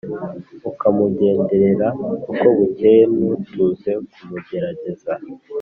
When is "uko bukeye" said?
2.31-3.01